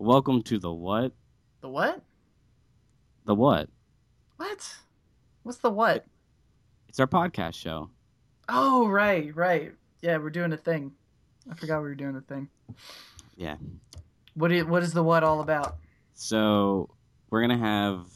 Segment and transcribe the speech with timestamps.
[0.00, 1.10] Welcome to the what?
[1.60, 2.00] The what?
[3.24, 3.68] The what?
[4.36, 4.76] What?
[5.42, 6.06] What's the what?
[6.88, 7.90] It's our podcast show.
[8.48, 9.72] Oh, right, right.
[10.00, 10.92] Yeah, we're doing a thing.
[11.50, 12.48] I forgot we were doing a thing.
[13.36, 13.56] Yeah.
[14.34, 15.78] What is, what is the what all about?
[16.14, 16.90] So
[17.30, 18.06] we're gonna have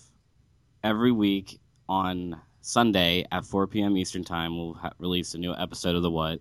[0.84, 1.58] every week
[1.88, 3.96] on Sunday at 4 p.m.
[3.96, 4.56] Eastern Time.
[4.56, 6.40] We'll ha- release a new episode of the what.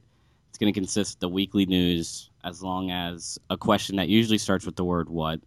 [0.62, 4.64] It's gonna consist of the weekly news as long as a question that usually starts
[4.64, 5.40] with the word what.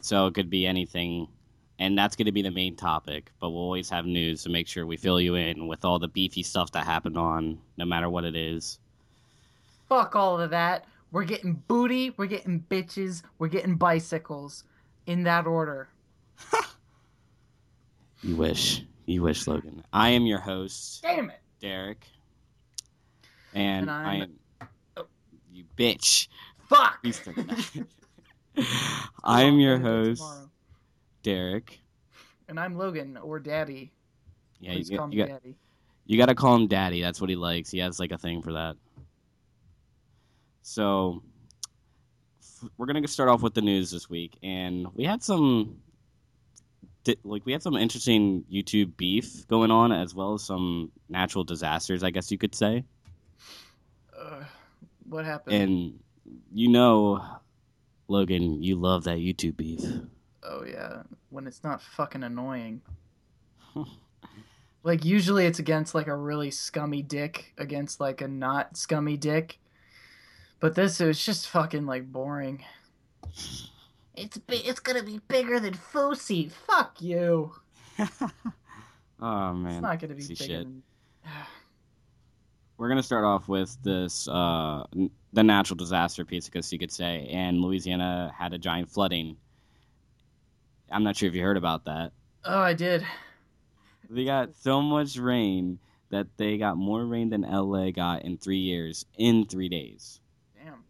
[0.00, 1.28] So it could be anything,
[1.78, 3.30] and that's gonna be the main topic.
[3.38, 6.08] But we'll always have news to make sure we fill you in with all the
[6.08, 8.80] beefy stuff that happened on, no matter what it is.
[9.88, 10.86] Fuck all of that.
[11.12, 14.64] We're getting booty, we're getting bitches, we're getting bicycles.
[15.06, 15.90] In that order.
[18.22, 18.82] You wish.
[19.06, 19.84] You wish, Logan.
[19.92, 21.38] I am your host, Damn it.
[21.60, 22.04] Derek.
[23.58, 24.38] And, And I am.
[25.52, 26.28] You bitch.
[26.68, 27.02] Fuck.
[27.02, 27.86] Please don't that.
[29.24, 30.24] I am your I'll edit it host.
[31.22, 31.80] Derek.
[32.48, 33.92] And I'm Logan, or Daddy.
[34.60, 35.56] Yeah, Please you, call you, got, Daddy.
[36.06, 37.02] you got to call him Daddy.
[37.02, 37.70] That's what he likes.
[37.70, 38.76] He has like a thing for that.
[40.62, 41.22] So,
[42.76, 45.78] we're gonna start off with the news this week, and we had some,
[47.24, 52.02] like, we had some interesting YouTube beef going on, as well as some natural disasters,
[52.04, 52.84] I guess you could say.
[54.18, 54.44] Uh,
[55.08, 55.56] what happened?
[55.56, 55.98] And
[56.52, 57.24] you know,
[58.08, 59.82] Logan, you love that YouTube beef.
[60.42, 62.82] Oh yeah, when it's not fucking annoying.
[64.82, 69.58] like usually it's against like a really scummy dick against like a not scummy dick.
[70.60, 72.64] But this is just fucking like boring.
[74.16, 76.50] It's bi- it's gonna be bigger than Fousey.
[76.50, 77.52] Fuck you.
[79.20, 80.62] Oh man, It's not gonna be bigger shit.
[80.62, 80.82] than.
[82.78, 84.84] We're gonna start off with this, uh,
[85.32, 87.28] the natural disaster piece, I guess you could say.
[87.28, 89.36] And Louisiana had a giant flooding.
[90.90, 92.12] I'm not sure if you heard about that.
[92.44, 93.04] Oh, I did.
[94.08, 98.58] They got so much rain that they got more rain than LA got in three
[98.60, 100.20] years in three days.
[100.54, 100.84] Damn.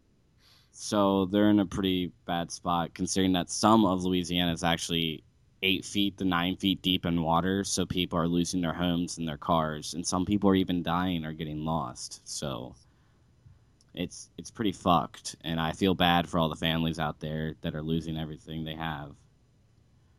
[0.71, 5.23] So they're in a pretty bad spot, considering that some of Louisiana is actually
[5.63, 7.63] eight feet to nine feet deep in water.
[7.63, 11.25] So people are losing their homes and their cars, and some people are even dying
[11.25, 12.21] or getting lost.
[12.23, 12.75] So
[13.93, 17.75] it's it's pretty fucked, and I feel bad for all the families out there that
[17.75, 19.11] are losing everything they have.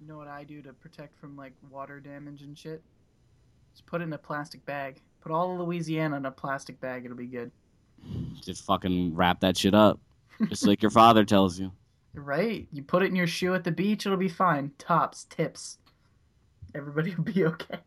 [0.00, 2.82] You know what I do to protect from like water damage and shit?
[3.72, 5.00] Just put it in a plastic bag.
[5.20, 7.04] Put all of Louisiana in a plastic bag.
[7.04, 7.50] It'll be good.
[8.42, 10.00] Just fucking wrap that shit up,
[10.48, 11.70] just like your father tells you.
[12.14, 12.66] Right?
[12.72, 14.72] You put it in your shoe at the beach, it'll be fine.
[14.78, 15.78] Tops, tips.
[16.74, 17.78] Everybody will be okay.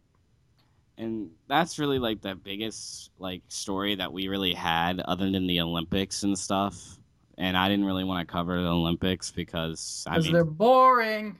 [0.97, 5.59] and that's really like the biggest like story that we really had other than the
[5.59, 7.00] olympics and stuff
[7.39, 11.35] and i didn't really want to cover the olympics because i Because mean they're boring.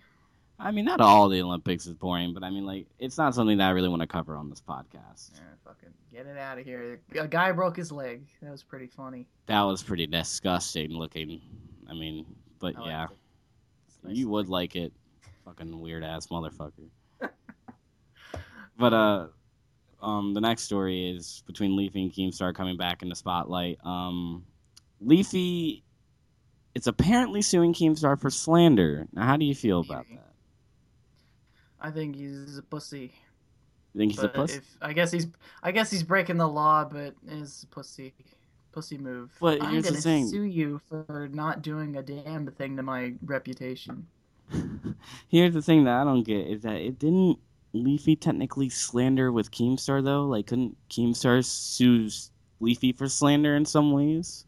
[0.58, 3.58] i mean not all the olympics is boring but i mean like it's not something
[3.60, 6.66] that i really want to cover on this podcast Yeah, fucking get it out of
[6.66, 7.00] here.
[7.20, 8.26] A guy broke his leg.
[8.42, 9.28] That was pretty funny.
[9.46, 11.42] that was pretty disgusting looking
[11.90, 12.26] i mean
[12.63, 13.07] but I yeah.
[14.03, 14.94] nice you would like it
[15.44, 16.90] fucking weird ass motherfucker.
[18.75, 19.28] But uh
[20.01, 23.78] um the next story is between leafy and keemstar coming back in the spotlight.
[23.85, 24.46] Um
[25.00, 25.84] leafy
[26.74, 29.07] it's apparently suing keemstar for slander.
[29.13, 30.34] Now how do you feel about that?
[31.80, 33.13] I think he's a pussy.
[33.94, 35.28] you think he's a pussy if I guess he's
[35.62, 38.16] I guess he's breaking the law, but is a pussy.
[38.74, 39.32] Pussy move.
[39.40, 40.28] But I'm here's gonna thing.
[40.28, 44.08] sue you for not doing a damn thing to my reputation.
[45.30, 47.40] here's the thing that i don't get is that it didn't
[47.72, 52.10] leafy technically slander with keemstar though like couldn't keemstar sue
[52.60, 54.46] leafy for slander in some ways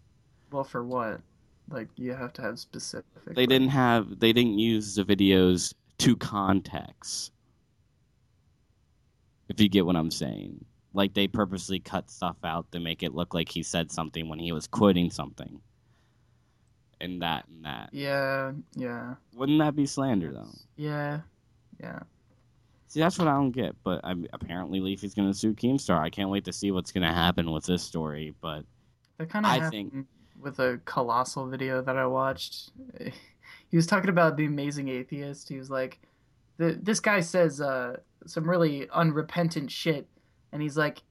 [0.51, 1.21] Well, for what?
[1.69, 3.05] Like you have to have specific.
[3.25, 7.31] they didn't have they didn't use the videos to context
[9.49, 10.63] if you get what i'm saying
[10.95, 14.39] like they purposely cut stuff out to make it look like he said something when
[14.39, 15.59] he was quoting something
[17.01, 21.19] and that and that Yeah, yeah, wouldn't that be slander though yeah,
[21.79, 21.99] yeah.
[22.87, 26.09] see that's what i don't get but I, apparently leafy's going to sue keemstar i
[26.09, 28.63] can't wait to see what's going to happen with this story but
[29.17, 29.93] That kind of I think-
[30.41, 32.71] with a colossal video that I watched.
[33.69, 35.49] He was talking about the amazing atheist.
[35.49, 35.99] He was like,
[36.57, 40.07] the, "This guy says uh, some really unrepentant shit,"
[40.51, 41.01] and he's like,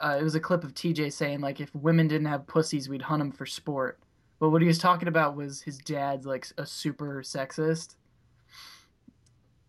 [0.00, 3.02] uh, "It was a clip of TJ saying like, if women didn't have pussies, we'd
[3.02, 3.98] hunt them for sport."
[4.38, 7.96] But what he was talking about was his dad's like a super sexist,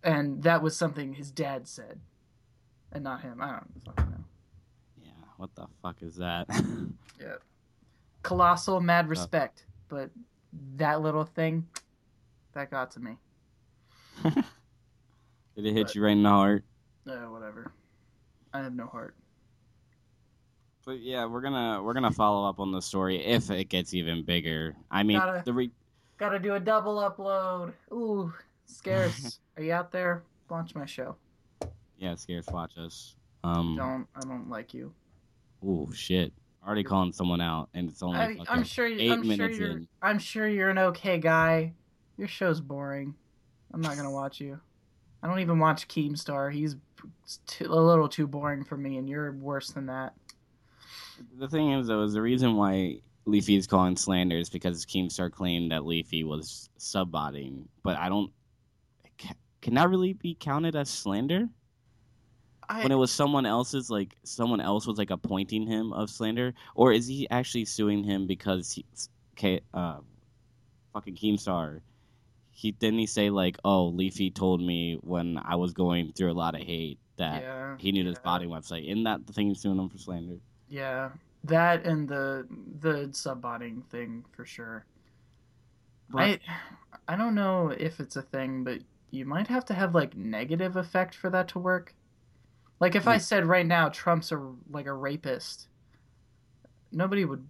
[0.04, 2.00] and that was something his dad said,
[2.92, 3.42] and not him.
[3.42, 4.24] I don't fucking know.
[5.04, 6.48] yeah what the fuck is that
[7.20, 7.36] yeah,
[8.24, 10.10] colossal mad respect, but
[10.78, 11.68] that little thing,
[12.54, 13.18] that got to me.
[14.24, 16.64] Did it hit But- you right in the heart?
[17.08, 17.72] Uh, whatever.
[18.54, 19.16] I have no heart.
[20.86, 24.24] But yeah, we're gonna we're gonna follow up on the story if it gets even
[24.24, 24.76] bigger.
[24.90, 25.72] I mean, Gotta- the re-
[26.18, 27.74] Gotta do a double upload.
[27.92, 28.32] Ooh,
[28.66, 29.40] scarce.
[29.58, 30.24] Are you out there?
[30.50, 31.16] Watch my show.
[31.98, 33.16] yeah, scarce watch us.
[33.44, 34.08] Um, Don't.
[34.16, 34.94] I don't like you.
[35.66, 36.32] ooh, shit.
[36.66, 38.86] Already calling someone out, and it's only I, I'm sure.
[38.88, 39.70] You, eight I'm sure minutes you're.
[39.72, 39.88] in.
[40.02, 41.74] I'm sure you're an okay guy.
[42.18, 43.16] Your show's boring.
[43.74, 44.60] I'm not gonna watch you.
[45.24, 46.52] I don't even watch Keemstar.
[46.52, 46.76] He's
[47.48, 50.14] too, a little too boring for me, and you're worse than that.
[51.38, 55.32] The thing is, though, is the reason why Leafy is calling slander is because Keemstar
[55.32, 58.32] claimed that Leafy was subbotting, but I don't.
[59.62, 61.48] Can that really be counted as slander?
[62.68, 66.54] I, when it was someone else's like someone else was like appointing him of slander
[66.74, 68.86] or is he actually suing him because he
[69.74, 69.98] uh
[70.94, 71.82] fucking keemstar
[72.52, 76.34] he didn't he say like oh leafy told me when i was going through a
[76.34, 78.24] lot of hate that yeah, he knew this yeah.
[78.24, 80.38] botting website isn't that the thing he's suing him for slander
[80.70, 81.10] Yeah,
[81.44, 82.48] that and the
[82.80, 84.86] the subbotting thing for sure.
[86.10, 86.40] But- I
[87.08, 88.80] I don't know if it's a thing, but
[89.12, 91.94] you might have to have like negative effect for that to work.
[92.80, 95.68] Like if I said right now Trump's a like a rapist,
[96.92, 97.48] nobody would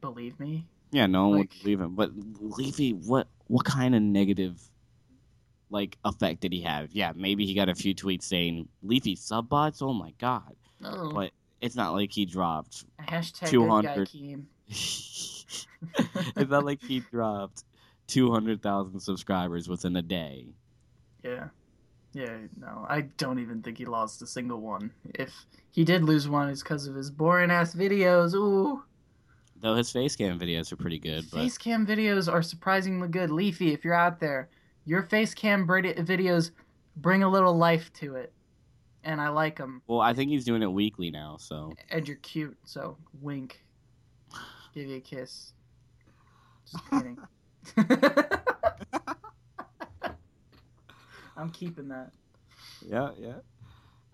[0.00, 0.66] believe me.
[0.92, 2.10] Yeah no one Like- would believe him but
[2.40, 4.60] leafy what what kind of negative
[5.70, 9.82] like effect did he have yeah maybe he got a few tweets saying leafy subbots
[9.82, 11.10] oh my god No.
[11.14, 13.94] But- it's not like he dropped Hashtag 200.
[13.94, 14.42] good guy
[16.36, 17.64] it's not like he dropped
[18.08, 20.46] 200,000 subscribers within a day.
[21.24, 21.48] Yeah.
[22.14, 24.90] Yeah, no, I don't even think he lost a single one.
[25.14, 25.32] If
[25.70, 28.34] he did lose one, it's because of his boring ass videos.
[28.34, 28.82] Ooh.
[29.62, 33.30] Though his face cam videos are pretty good, but Face cam videos are surprisingly good.
[33.30, 34.48] Leafy, if you're out there,
[34.84, 36.50] your face cam videos
[36.96, 38.32] bring a little life to it.
[39.04, 39.82] And I like them.
[39.86, 43.64] well, I think he's doing it weekly now, so And you're cute, so wink.
[44.74, 45.52] Give you a kiss.
[46.70, 47.18] Just kidding.
[51.36, 52.10] I'm keeping that.
[52.84, 53.34] yeah, yeah.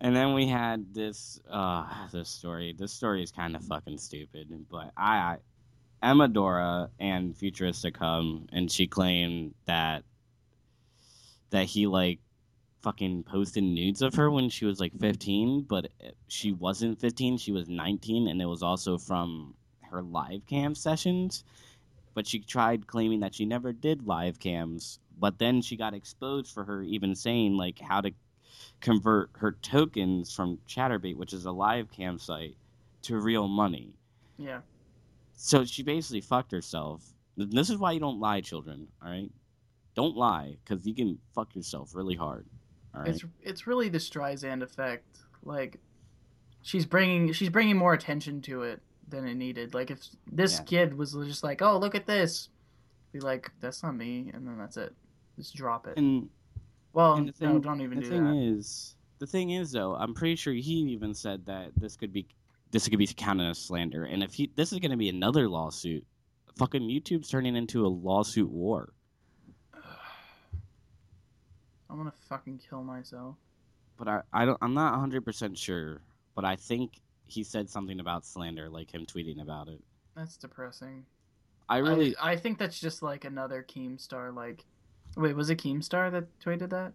[0.00, 2.74] And then we had this uh this story.
[2.78, 5.38] This story is kind of fucking stupid, but I,
[6.00, 10.04] I Dora and Futuristic come and she claimed that
[11.50, 12.20] that he like
[12.82, 15.88] fucking posted nudes of her when she was like 15, but
[16.28, 19.54] she wasn't 15, she was 19 and it was also from
[19.90, 21.42] her live cam sessions.
[22.14, 26.52] But she tried claiming that she never did live cams, but then she got exposed
[26.52, 28.12] for her even saying like how to
[28.80, 32.56] convert her tokens from Chaturbate, which is a live cam site,
[33.02, 33.92] to real money.
[34.38, 34.60] Yeah.
[35.34, 37.04] So she basically fucked herself.
[37.36, 38.88] This is why you don't lie, children.
[39.02, 39.30] All right,
[39.94, 42.46] don't lie because you can fuck yourself really hard.
[42.94, 43.10] All right.
[43.10, 45.18] It's it's really the Streisand effect.
[45.44, 45.78] Like
[46.62, 49.74] she's bringing she's bringing more attention to it than it needed.
[49.74, 50.00] Like if
[50.30, 50.64] this Yeah.
[50.64, 52.48] kid was just like, "Oh, look at this."
[53.12, 54.94] Be like, "That's not me." And then that's it.
[55.36, 55.96] Just drop it.
[55.96, 56.28] and
[56.98, 58.34] well, and the no, thing- don't even the do thing that.
[58.58, 62.26] is, the thing is though, I'm pretty sure he even said that this could be
[62.72, 64.04] this could be counted as slander.
[64.04, 66.04] And if he this is going to be another lawsuit,
[66.56, 68.92] fucking YouTube's turning into a lawsuit war.
[71.90, 73.36] I'm gonna fucking kill myself.
[73.96, 76.02] but I, I don't I'm not 100% sure,
[76.34, 79.80] but I think he said something about slander like him tweeting about it.
[80.16, 81.04] That's depressing.
[81.68, 84.34] I really I, I think that's just like another Keemstar.
[84.34, 84.64] Like,
[85.16, 86.92] wait, was it Keemstar that tweeted that?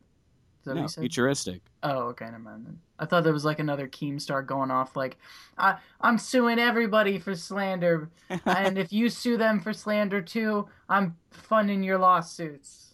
[0.62, 1.62] Is that what no, futuristic.
[1.84, 2.66] Oh, okay, never mind.
[2.66, 2.80] Then.
[2.98, 5.18] I thought there was like another Keemstar going off, like,
[5.58, 8.10] I, I'm suing everybody for slander,
[8.46, 12.94] and if you sue them for slander too, I'm funding your lawsuits.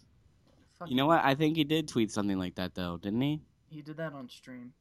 [0.80, 1.24] Fuck you know what?
[1.24, 3.42] I think he did tweet something like that though, didn't he?
[3.70, 4.74] He did that on stream.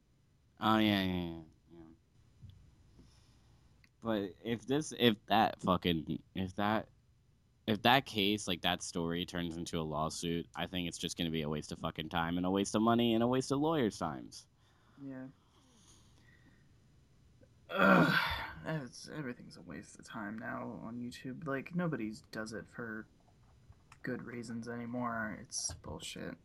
[0.61, 1.39] Oh yeah, yeah, yeah.
[1.73, 1.81] yeah.
[4.01, 6.87] But if this if that fucking if that
[7.71, 11.25] if that case like that story turns into a lawsuit, I think it's just going
[11.25, 13.51] to be a waste of fucking time and a waste of money and a waste
[13.51, 14.45] of lawyers' times.
[15.01, 15.25] Yeah.
[17.75, 18.13] Ugh,
[19.17, 21.45] everything's a waste of time now on YouTube.
[21.47, 23.05] Like nobody does it for
[24.03, 25.37] good reasons anymore.
[25.41, 26.35] It's bullshit.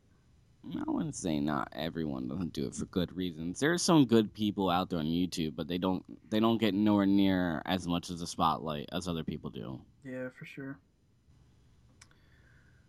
[0.72, 3.60] I wouldn't say not everyone doesn't do it for good reasons.
[3.60, 6.74] There are some good people out there on YouTube, but they don't they don't get
[6.74, 9.80] nowhere near as much as the spotlight as other people do.
[10.04, 10.78] Yeah, for sure.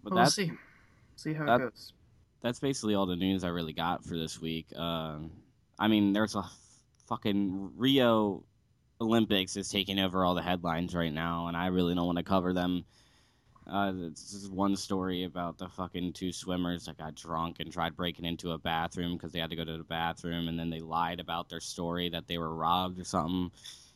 [0.05, 0.51] But Well, that's see.
[1.15, 1.93] See how that- it goes.
[2.41, 4.67] that's basically all the news I really got for this week.
[4.77, 5.31] Um,
[5.79, 6.43] I mean, there's a
[7.07, 8.43] fucking Rio
[9.01, 12.23] Olympics is taking over all the headlines right now, and I really don't want to
[12.23, 12.85] cover them
[13.67, 17.95] Uh, this is one story about the fucking two swimmers that got drunk and tried
[17.95, 20.81] breaking into a bathroom because they had to go to the bathroom, and then they
[20.81, 23.49] lied about their story that they were robbed or something.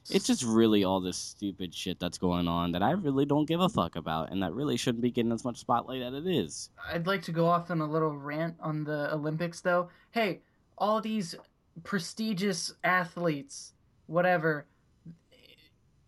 [0.09, 3.59] It's just really all this stupid shit that's going on that I really don't give
[3.61, 6.69] a fuck about, and that really shouldn't be getting as much spotlight as it is.
[6.91, 9.89] I'd like to go off on a little rant on the Olympics, though.
[10.11, 10.41] Hey,
[10.77, 11.35] all these
[11.83, 13.73] prestigious athletes,
[14.07, 14.65] whatever.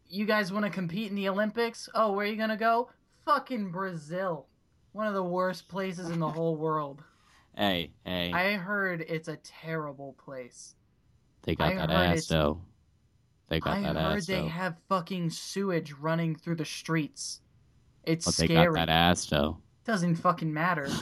[0.08, 1.88] You guys want to compete in the Olympics?
[1.94, 2.90] Oh, where are you gonna go?
[3.26, 4.48] Fucking Brazil,
[4.92, 7.04] one of the worst places in the whole world.
[7.56, 10.76] Hey, hey, I heard it's a terrible place.
[11.44, 12.62] they got I that ass though.
[13.52, 14.48] They got I that heard they though.
[14.48, 17.42] have fucking sewage running through the streets.
[18.06, 18.68] It's but they scary.
[18.68, 19.58] got that ass though.
[19.86, 20.88] Doesn't fucking matter.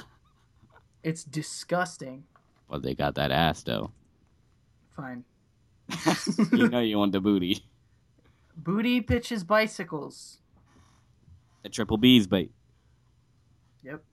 [1.01, 2.25] It's disgusting.
[2.69, 3.91] But they got that ass though.
[4.97, 5.23] Fine.
[6.51, 7.63] you know you want the booty.
[8.57, 10.39] Booty pitches bicycles.
[11.63, 12.51] The triple B's, bait.
[13.83, 14.03] Yep.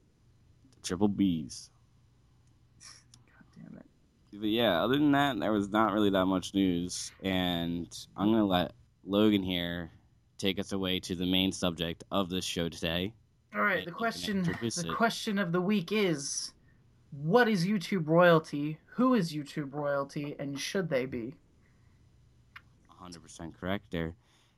[0.77, 1.71] The triple B's.
[4.37, 4.41] God damn it.
[4.41, 8.45] But yeah, other than that, there was not really that much news, and I'm gonna
[8.45, 8.73] let
[9.05, 9.91] Logan here
[10.39, 13.13] take us away to the main subject of this show today.
[13.55, 13.85] All right.
[13.85, 14.43] The question.
[14.43, 14.97] The it.
[14.97, 16.53] question of the week is,
[17.23, 18.79] what is YouTube royalty?
[18.87, 21.35] Who is YouTube royalty, and should they be?
[23.03, 24.15] 100% correct there.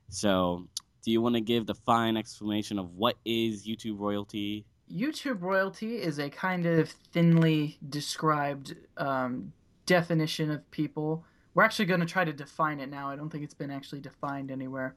[0.09, 0.67] So,
[1.03, 4.65] do you want to give the fine explanation of what is YouTube royalty?
[4.91, 9.53] YouTube royalty is a kind of thinly described um,
[9.89, 11.25] definition of people.
[11.55, 13.09] We're actually going to try to define it now.
[13.09, 14.95] I don't think it's been actually defined anywhere.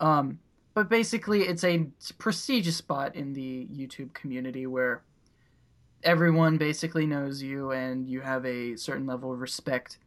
[0.00, 0.38] Um,
[0.74, 1.86] but basically, it's a
[2.18, 5.02] prestigious spot in the YouTube community where
[6.02, 9.98] everyone basically knows you and you have a certain level of respect.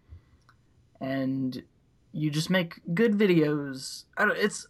[1.01, 1.63] And
[2.11, 4.05] you just make good videos.
[4.17, 4.67] I don't, it's.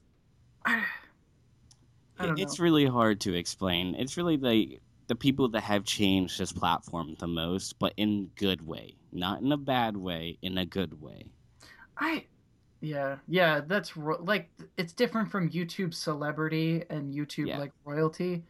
[0.65, 0.81] I,
[2.19, 2.63] I don't it's know.
[2.63, 3.95] really hard to explain.
[3.95, 8.65] It's really the the people that have changed this platform the most, but in good
[8.65, 11.25] way, not in a bad way, in a good way.
[11.97, 12.25] I,
[12.81, 17.59] yeah, yeah, that's ro- like it's different from YouTube celebrity and YouTube Yeah.
[17.59, 18.43] like royalty.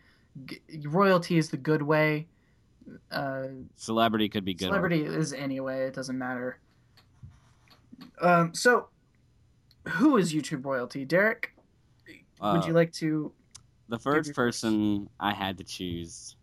[0.45, 2.27] G- royalty is the good way.
[3.11, 4.65] Uh, Celebrity could be good.
[4.67, 5.87] or- celebrity is anyway.
[5.87, 6.59] It doesn't matter.
[8.21, 8.87] Um, so
[9.87, 11.55] who is YouTube royalty, Derek?
[12.41, 13.31] Would Uh, you like to?
[13.87, 16.35] The first person I had to choose,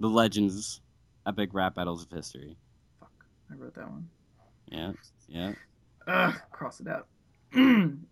[0.00, 0.80] the legends,
[1.26, 2.56] epic rap battles of history.
[3.00, 3.10] Fuck,
[3.50, 4.08] I wrote that one.
[4.70, 4.92] Yeah,
[5.28, 5.52] yeah.
[6.06, 7.06] Ugh, cross it out.
[7.56, 7.62] All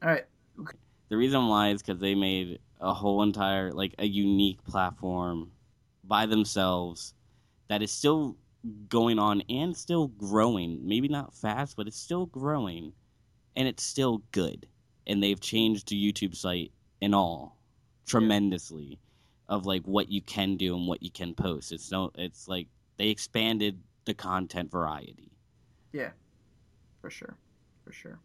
[0.03, 0.25] right.
[0.61, 0.77] Okay.
[1.09, 5.51] The reason why is because they made a whole entire, like, a unique platform
[6.05, 7.15] by themselves
[7.69, 8.37] that is still
[8.89, 10.81] going on and still growing.
[10.87, 12.93] Maybe not fast, but it's still growing,
[13.55, 14.67] and it's still good.
[15.07, 17.57] And they've changed the YouTube site and all
[18.07, 18.99] tremendously
[19.49, 21.73] of like what you can do and what you can post.
[21.73, 25.31] It's no, it's like they expanded the content variety.
[25.93, 26.11] Yeah,
[27.01, 27.37] for sure,
[27.85, 28.19] for sure.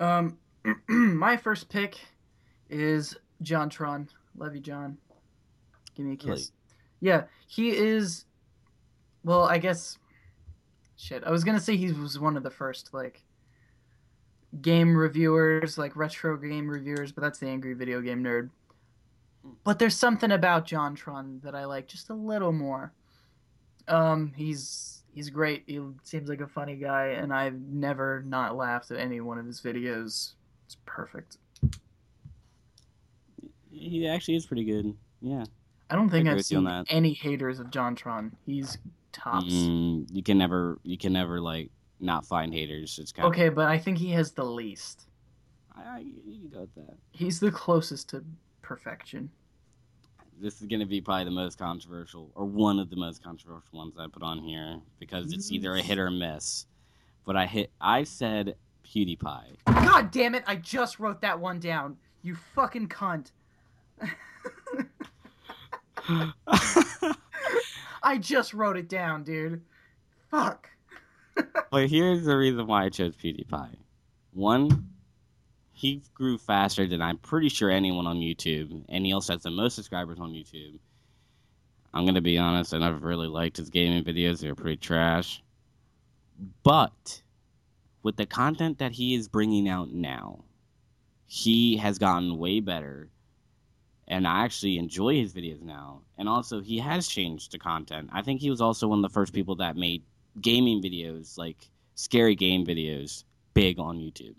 [0.00, 0.38] Um,
[0.88, 1.98] my first pick
[2.70, 4.08] is JonTron.
[4.36, 4.96] Love you, John.
[5.94, 6.28] Give me a kiss.
[6.28, 6.42] Really?
[7.00, 8.24] Yeah, he is.
[9.22, 9.98] Well, I guess.
[10.96, 13.22] Shit, I was gonna say he was one of the first like
[14.62, 18.50] game reviewers, like retro game reviewers, but that's the angry video game nerd.
[19.62, 22.92] But there's something about JonTron that I like just a little more.
[23.88, 25.64] Um, he's he's great.
[25.66, 29.46] He seems like a funny guy, and I've never not laughed at any one of
[29.46, 30.32] his videos.
[30.66, 31.38] It's perfect.
[33.70, 34.94] He actually is pretty good.
[35.20, 35.44] Yeah.
[35.90, 38.32] I don't think agree I've with you on seen any haters of JonTron.
[38.46, 38.78] He's
[39.12, 39.52] tops.
[39.52, 41.70] Mm, you can never, you can never like
[42.00, 42.98] not find haters.
[43.00, 45.06] It's kind Okay, but I think he has the least.
[45.76, 46.96] I, I, you can go with that.
[47.10, 48.24] He's the closest to
[48.64, 49.30] perfection.
[50.40, 53.94] This is gonna be probably the most controversial, or one of the most controversial ones
[53.98, 56.66] I put on here because it's either a hit or a miss.
[57.24, 57.70] But I hit.
[57.80, 59.58] I said PewDiePie.
[59.66, 60.42] God damn it!
[60.46, 61.96] I just wrote that one down.
[62.22, 63.30] You fucking cunt.
[68.02, 69.62] I just wrote it down, dude.
[70.30, 70.68] Fuck.
[71.70, 73.76] but here's the reason why I chose PewDiePie.
[74.32, 74.93] One,
[75.74, 79.50] he grew faster than I'm pretty sure anyone on YouTube, and he also has the
[79.50, 80.78] most subscribers on YouTube.
[81.92, 85.42] I'm gonna be honest, I never really liked his gaming videos; they were pretty trash.
[86.62, 87.22] But
[88.04, 90.44] with the content that he is bringing out now,
[91.26, 93.08] he has gotten way better,
[94.06, 96.02] and I actually enjoy his videos now.
[96.16, 98.10] And also, he has changed the content.
[98.12, 100.04] I think he was also one of the first people that made
[100.40, 104.36] gaming videos, like scary game videos, big on YouTube.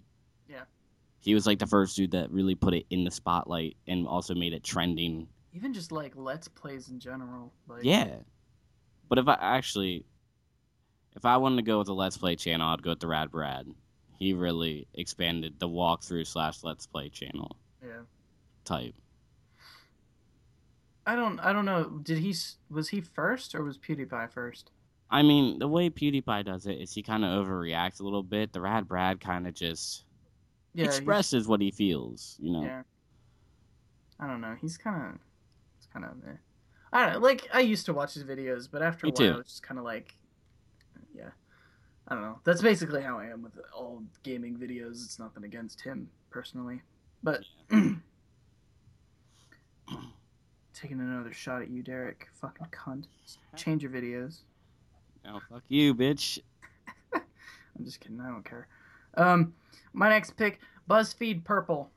[1.26, 4.36] He was like the first dude that really put it in the spotlight and also
[4.36, 5.28] made it trending.
[5.54, 7.52] Even just like let's plays in general.
[7.68, 8.18] Like Yeah.
[9.10, 10.06] But if I actually,
[11.16, 13.32] if I wanted to go with a Let's Play channel, I'd go with the Rad
[13.32, 13.66] Brad.
[14.20, 18.02] He really expanded the walkthrough slash Let's Play channel yeah.
[18.64, 18.94] type.
[21.08, 21.40] I don't.
[21.40, 21.86] I don't know.
[22.04, 22.36] Did he?
[22.70, 24.70] Was he first or was PewDiePie first?
[25.10, 28.54] I mean, the way PewDiePie does it is he kind of overreacts a little bit.
[28.54, 30.06] The Rad Brad kind of just
[30.76, 30.86] Yeah.
[30.86, 32.64] expresses what he feels, you know.
[32.64, 32.84] Yeah.
[34.20, 34.56] I don't know.
[34.60, 35.20] He's kind of.
[35.78, 36.12] It's kind of.
[36.92, 37.20] I don't know.
[37.20, 39.40] Like I used to watch his videos, but after a while, too.
[39.40, 40.16] it's just kind of like.
[41.16, 41.30] Yeah.
[42.08, 42.40] I don't know.
[42.44, 45.04] That's basically how I am with all gaming videos.
[45.04, 46.82] It's nothing against him personally,
[47.24, 47.42] but.
[50.74, 52.28] Taking another shot at you, Derek.
[52.34, 53.06] Fucking cunt.
[53.56, 54.42] Change your videos.
[55.28, 56.40] Oh, fuck you, bitch.
[57.14, 58.20] I'm just kidding.
[58.20, 58.68] I don't care.
[59.18, 59.54] Um,
[59.94, 61.90] my next pick, BuzzFeed Purple.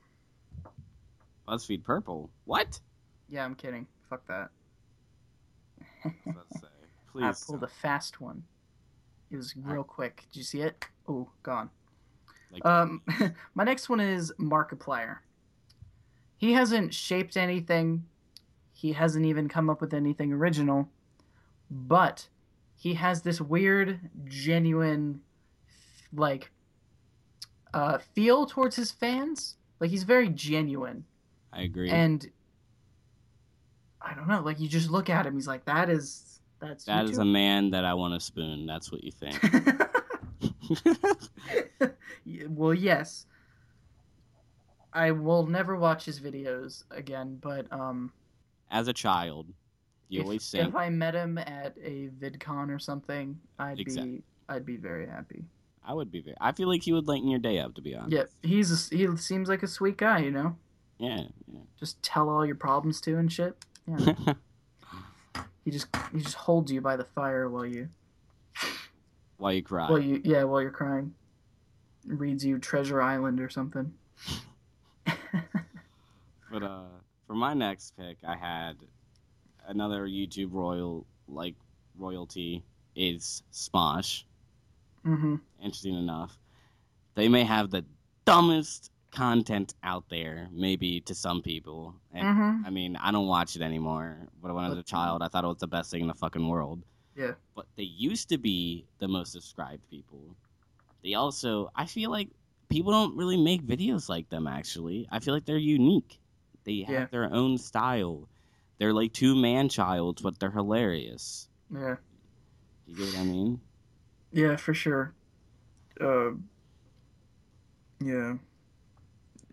[1.49, 2.31] BuzzFeed Purple.
[2.45, 2.79] What?
[3.29, 3.87] Yeah, I'm kidding.
[4.09, 4.51] Fuck that.
[6.05, 6.69] Let's say.
[7.17, 7.45] I Please.
[7.45, 8.43] pulled a fast one.
[9.31, 10.25] It was real quick.
[10.33, 10.85] Did you see it?
[11.09, 11.71] Oh, gone.
[12.53, 13.03] Like- Um,
[13.55, 15.17] my next one is Markiplier.
[16.37, 18.05] He hasn't shaped anything.
[18.73, 20.89] He hasn't even come up with anything original,
[21.69, 22.29] but
[22.77, 25.21] he has this weird, genuine,
[26.13, 26.53] like,
[27.75, 29.57] uh, feel towards his fans.
[29.81, 31.05] Like he's very genuine.
[31.53, 31.91] I agree.
[31.91, 32.29] and
[34.01, 37.07] I don't know, like you just look at him, he's like, that is that's that
[37.07, 38.67] is a man that I want to spoon.
[38.67, 39.41] That's what you think.
[42.49, 43.27] well, yes.
[44.93, 48.13] I will never watch his videos again, but um,
[48.71, 49.47] As a child,
[50.09, 54.13] you if, always say, if I met him at a VidCon or something, I'd Exactly.
[54.13, 55.45] be I'd be very happy.
[55.89, 56.37] I would be very.
[56.41, 58.13] I feel like he would lighten your day up, to be honest.
[58.13, 60.57] Yeah, he's a, he seems like a sweet guy, you know.
[60.99, 61.23] Yeah.
[61.81, 63.57] Just tell all your problems to and shit.
[63.87, 65.43] Yeah, yeah.
[65.65, 67.89] he just he just holds you by the fire while you
[69.39, 69.89] While you cry.
[69.89, 71.15] Well, you yeah, while you're crying,
[72.07, 73.95] reads you Treasure Island or something.
[76.51, 76.85] But uh,
[77.27, 78.77] for my next pick, I had
[79.67, 81.55] another YouTube royal like
[81.99, 82.65] royalty
[82.97, 84.25] is Smosh.
[85.05, 85.37] Mm-hmm.
[85.63, 86.39] Interesting enough,
[87.15, 87.85] they may have the
[88.25, 91.95] dumbest content out there, maybe to some people.
[92.13, 92.67] And Mm-hmm.
[92.67, 94.17] I mean, I don't watch it anymore.
[94.43, 96.15] But when I was a child, I thought it was the best thing in the
[96.15, 96.83] fucking world.
[97.17, 97.33] Yeah.
[97.57, 100.37] But they used to be the most subscribed people.
[101.03, 102.29] They also, I feel like
[102.69, 104.47] people don't really make videos like them.
[104.47, 106.19] Actually, I feel like they're unique.
[106.65, 107.07] They have Yeah.
[107.11, 108.29] their own style.
[108.79, 111.49] They're like two man childs, but they're hilarious.
[111.73, 111.97] Yeah.
[112.87, 113.61] Do you get what I mean?
[114.33, 115.15] Yeah, for sure.
[116.01, 116.31] Uh,
[118.01, 118.35] yeah.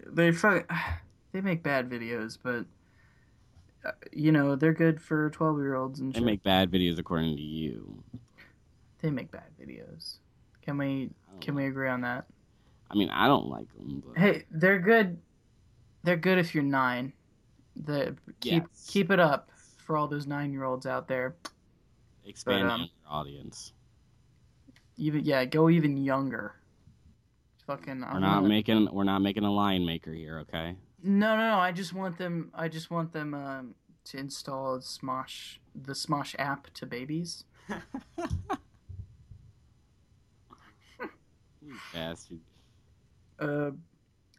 [0.07, 0.69] They fuck,
[1.31, 2.65] they make bad videos, but
[3.85, 6.25] uh, you know they're good for twelve year olds and They shit.
[6.25, 8.03] make bad videos according to you.
[9.01, 10.17] they make bad videos.
[10.61, 11.09] Can we
[11.41, 12.25] can we agree on that?
[12.91, 15.17] I mean, I don't like them, but Hey, they're good.
[16.03, 17.13] They're good if you're nine.
[17.75, 18.87] The keep Yes.
[18.87, 21.35] keep it up for all those nine year olds out there.
[22.25, 23.73] expand but, um, your audience.
[24.97, 26.55] Even yeah, go even younger.
[27.67, 28.03] Fucking.
[28.03, 30.75] I We're not wanna- making we're not making a line maker here, okay?
[31.03, 31.57] No, no, no.
[31.57, 32.51] I just want them.
[32.53, 37.43] I just want them um, to install Smosh, the Smosh app to babies.
[41.61, 42.39] You bastard.
[43.39, 43.71] Uh,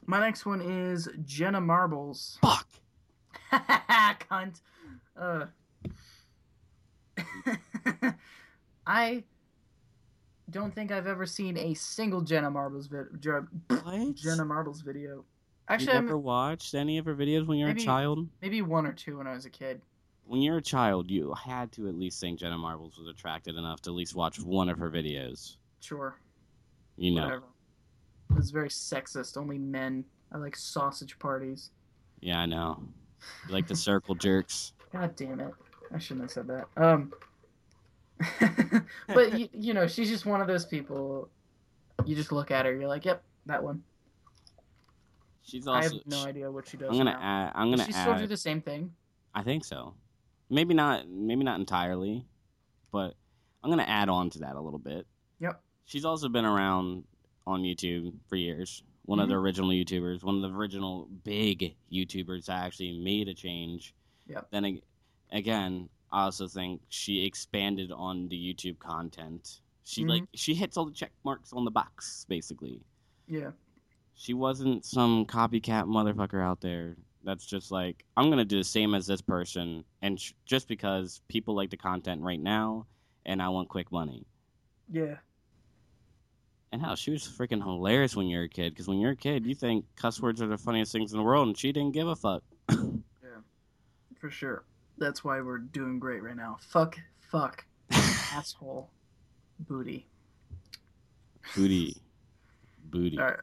[0.07, 2.38] my next one is Jenna Marbles.
[2.40, 2.69] Fuck.
[4.31, 4.61] Cunt.
[5.19, 5.47] Uh.
[8.87, 9.25] I
[10.51, 14.15] don't think I've ever seen a single Jenna Marbles vid- Jer- What?
[14.15, 15.17] Jenna Marbles video.
[15.17, 15.25] you
[15.69, 18.29] Actually, never I'm, watched any of her videos when you were Maybe- a child?
[18.41, 19.81] maybe one or two when I was a kid.
[20.25, 23.81] When you're a child, you had to at least think Jenna Marbles was attracted enough
[23.83, 25.57] to at least watch one of her videos.
[25.81, 26.19] Sure.
[26.97, 27.25] You know.
[27.25, 27.45] Whatever.
[28.31, 29.37] It was very sexist.
[29.37, 30.05] Only men.
[30.33, 31.71] I like sausage parties.
[32.21, 32.83] Yeah, I know.
[33.47, 34.73] You like the circle jerks.
[34.93, 35.55] God damn it.
[35.95, 36.67] I shouldn't have said that.
[36.77, 37.13] Um
[39.09, 41.29] But you, you know, she's just one of those people
[42.05, 43.83] you just look at her, you're like, Yep, that one.
[45.43, 46.03] She's I have also.
[46.07, 46.89] no idea what she does.
[46.91, 47.21] I'm gonna now.
[47.21, 47.53] add.
[47.55, 48.93] I'm gonna she still do the same thing?
[49.35, 49.95] I think so.
[50.51, 51.09] Maybe not.
[51.09, 52.25] Maybe not entirely,
[52.91, 53.15] but
[53.63, 55.07] I'm gonna add on to that a little bit.
[55.41, 55.61] Yep.
[55.85, 57.05] She's also been around
[57.47, 58.83] on YouTube for years.
[59.05, 59.45] One of the Mm-hmm.
[59.45, 63.95] original YouTubers, one of the original big YouTubers that actually made a change.
[64.27, 64.49] Yep.
[64.51, 64.81] Then
[65.31, 69.61] again, I also think she expanded on the YouTube content.
[69.85, 70.09] She Mhm.
[70.09, 72.81] like she hits all the check marks on the box, basically.
[73.29, 73.51] Yeah.
[74.14, 78.95] She wasn't some copycat motherfucker out there that's just like I'm gonna do the same
[78.95, 82.87] as this person, and sh- just because people like the content right now,
[83.25, 84.25] and I want quick money.
[84.90, 85.19] Yeah.
[86.73, 88.73] And how she was freaking hilarious when you're a kid.
[88.73, 91.25] Because when you're a kid, you think cuss words are the funniest things in the
[91.25, 92.42] world, and she didn't give a fuck.
[92.71, 93.40] Yeah.
[94.16, 94.64] For sure.
[94.99, 96.57] That's why we're doing great right now.
[96.61, 98.91] Fuck, fuck, asshole,
[99.61, 100.07] booty.
[101.55, 101.97] Booty,
[102.91, 103.19] booty.
[103.19, 103.37] All right.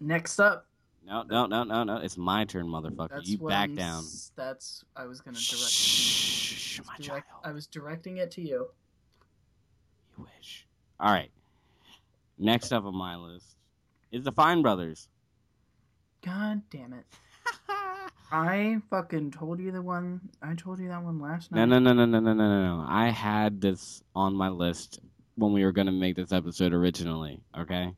[0.00, 0.66] Next up,
[1.06, 1.96] No, no, no, no, no.
[1.98, 3.20] It's my turn, motherfucker.
[3.24, 4.04] you back I'm down.
[4.36, 5.70] That's I was gonna direct.
[5.70, 7.42] Shh, my direct child.
[7.44, 8.68] I was directing it to you.
[10.18, 10.66] You wish.
[10.98, 11.30] All right.
[12.38, 13.54] Next up on my list
[14.10, 15.08] is the Fine Brothers.
[16.24, 17.04] God damn it!
[18.32, 20.20] I fucking told you the one.
[20.42, 21.66] I told you that one last night.
[21.66, 22.84] no, no, no, no, no, no, no, no.
[22.88, 25.00] I had this on my list
[25.34, 27.92] when we were going to make this episode originally, okay?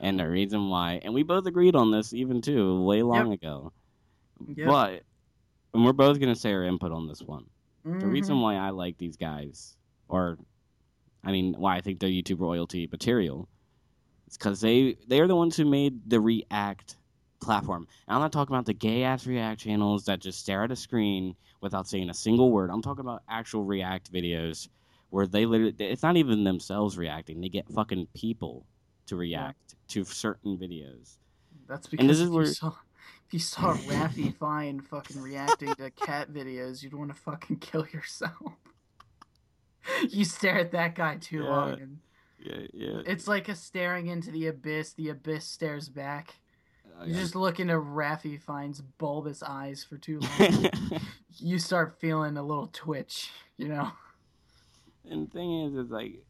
[0.00, 3.72] And the reason why, and we both agreed on this even too, way long ago.
[4.46, 4.66] Yep.
[4.66, 5.02] But,
[5.74, 7.44] and we're both going to say our input on this one.
[7.84, 8.10] The Mhm.
[8.10, 9.76] reason why I like these guys,
[10.08, 10.38] or,
[11.22, 13.48] I mean, why I think they're YouTube royalty material,
[14.26, 16.96] is because they, they're the ones who made the React
[17.40, 17.86] platform.
[18.08, 20.76] And I'm not talking about the gay ass React channels that just stare at a
[20.76, 22.70] screen without saying a single word.
[22.70, 24.68] I'm talking about actual React videos
[25.10, 28.66] where they literally, it's not even themselves reacting, they get fucking people
[29.06, 31.16] to react to certain videos.
[31.68, 32.72] That's And because this is if, where- you saw,
[33.26, 37.86] if you saw Rafi Fine fucking reacting to cat videos, you'd want to fucking kill
[37.92, 38.32] yourself.
[40.10, 41.48] you stare at that guy too Yeah.
[41.48, 41.98] long, and
[42.40, 43.00] Yeah, yeah.
[43.06, 44.92] it's like a staring into the abyss.
[44.94, 46.34] The abyss stares back.
[47.04, 50.70] You just look into Rafi Fine's bulbous eyes for too long.
[51.36, 53.90] you start feeling a little twitch, you know.
[55.08, 56.22] And the thing is, is like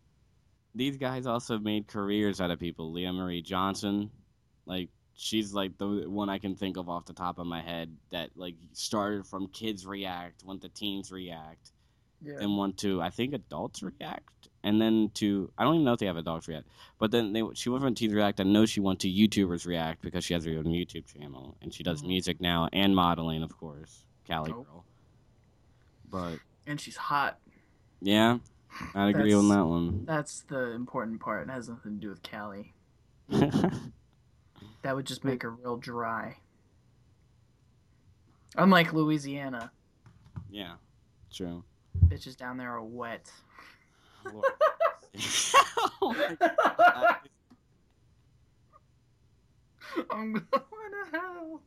[0.74, 2.92] these guys also made careers out of people.
[2.92, 4.10] Lia Marie Johnson,
[4.66, 7.96] like she's like the one I can think of off the top of my head
[8.10, 11.70] that like started from kids react, went to teens react,
[12.20, 12.34] Yeah.
[12.38, 16.00] then went to I think adults react, and then to I don't even know if
[16.00, 16.66] they have a adults react,
[16.98, 18.40] but then they she went from teens react.
[18.40, 21.72] I know she went to YouTubers react because she has her own YouTube channel and
[21.72, 22.08] she does Mhm.
[22.08, 24.62] music now and modeling, of course, Cali Oh.
[24.64, 24.84] girl.
[26.10, 27.38] But And she's hot.
[28.02, 28.38] yeah,
[28.94, 30.04] I'd agree on that one.
[30.04, 31.48] That's the important part.
[31.48, 32.74] It has nothing to do with Cali.
[34.82, 36.36] That would just make her real dry.
[38.56, 39.72] Unlike Louisiana,
[40.48, 40.74] yeah,
[41.32, 41.64] true.
[42.06, 43.30] bitches down there are wet.
[46.02, 47.16] Oh my God.
[50.10, 51.62] I'm going to hell.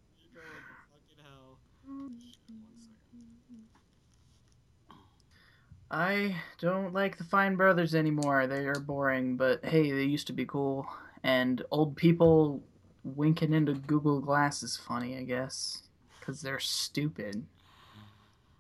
[5.92, 8.46] I don't like the Fine Brothers anymore.
[8.46, 10.86] They are boring, but hey, they used to be cool.
[11.24, 12.62] And old people
[13.04, 15.82] winking into Google Glass is funny, I guess.
[16.20, 17.44] Because they're stupid.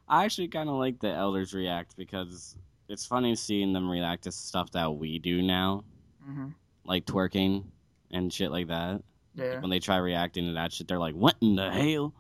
[0.07, 2.57] I actually kind of like the elders react because
[2.89, 5.83] it's funny seeing them react to stuff that we do now,
[6.23, 6.47] hmm
[6.85, 7.63] like twerking
[8.11, 9.03] and shit like that.
[9.35, 9.59] Yeah.
[9.59, 12.13] When they try reacting to that shit, they're like, "What in the hell?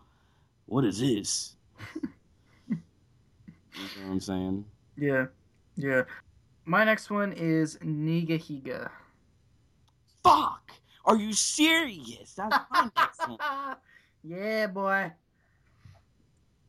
[0.67, 1.55] What is this?"
[2.69, 2.77] you
[3.75, 4.65] know what I'm saying?
[4.95, 5.25] Yeah.
[5.75, 6.03] Yeah.
[6.65, 8.91] My next one is Nigahiga.
[10.23, 10.71] Fuck!
[11.03, 12.35] Are you serious?
[12.35, 13.37] That's my next one.
[14.23, 15.11] yeah, boy.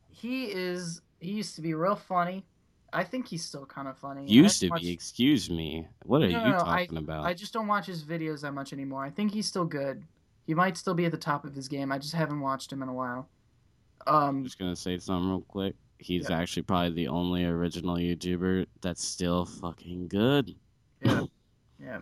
[0.09, 1.01] He is.
[1.19, 2.45] He used to be real funny.
[2.93, 4.25] I think he's still kind of funny.
[4.27, 4.91] Used to watch- be.
[4.91, 5.87] Excuse me.
[6.03, 7.25] What are No, you no, I- talking about?
[7.25, 9.03] I just don't watch his videos that much anymore.
[9.05, 10.03] I think he's still good.
[10.45, 11.91] He might still be at the top of his game.
[11.91, 13.29] I just haven't watched him in a while.
[14.07, 15.75] I'm Um, just gonna say something real quick.
[15.99, 16.39] He's Yeah.
[16.39, 20.55] actually probably the only original YouTuber that's still fucking good.
[21.03, 21.25] yeah,
[21.79, 22.01] yeah.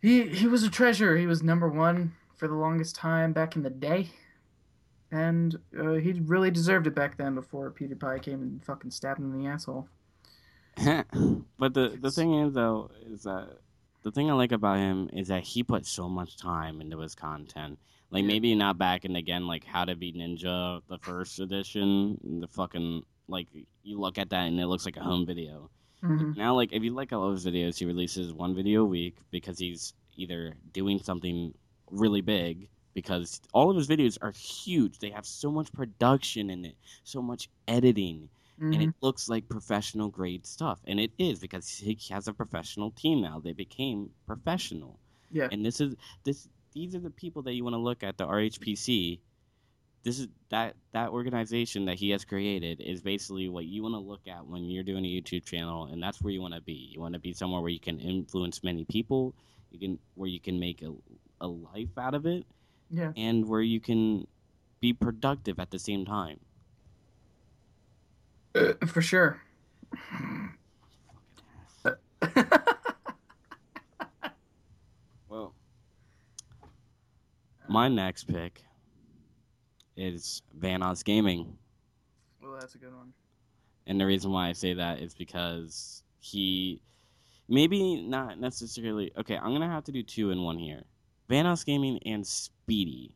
[0.00, 1.16] He he was a treasure.
[1.16, 4.10] He was number one for the longest time back in the day,
[5.14, 7.34] and uh, he really deserved it back then.
[7.36, 9.88] Before PewDiePie came and fucking stabbed him in the asshole.
[11.58, 13.58] but the the thing is though is that
[14.02, 17.14] the thing I like about him is that he put so much time into his
[17.14, 17.78] content.
[18.10, 22.48] Like maybe not back in again like How to Be Ninja, the first edition, the
[22.48, 23.48] fucking like
[23.82, 25.70] you look at that and it looks like a home video.
[26.02, 29.16] hmm Now, like, if you like all his videos, he releases one video a week
[29.30, 31.54] because he's either doing something
[31.90, 34.98] really big because all of his videos are huge.
[34.98, 38.28] They have so much production in it, so much editing,
[38.60, 39.04] and it mm-hmm.
[39.04, 40.80] looks like professional grade stuff.
[40.86, 43.40] And it is because he has a professional team now.
[43.42, 44.98] They became professional.
[45.32, 45.48] Yeah.
[45.50, 46.48] And this is this.
[46.72, 48.16] These are the people that you want to look at.
[48.16, 49.18] The RHPC.
[50.04, 54.00] This is that that organization that he has created is basically what you want to
[54.00, 56.90] look at when you're doing a YouTube channel, and that's where you want to be.
[56.92, 59.34] You want to be somewhere where you can influence many people.
[59.70, 60.92] You can where you can make a,
[61.40, 62.44] a life out of it,
[62.90, 63.12] Yeah.
[63.16, 64.26] and where you can
[64.80, 66.38] be productive at the same time.
[68.54, 69.40] Uh, for sure.
[75.28, 75.54] Well,
[77.68, 78.62] my next pick
[79.96, 81.56] is Vanoss Gaming.
[82.42, 83.12] well, that's a good one.
[83.86, 86.80] And the reason why I say that is because he
[87.48, 90.84] maybe not necessarily okay, I'm gonna have to do two in one here.
[91.28, 93.14] Vanoss Gaming and Speedy.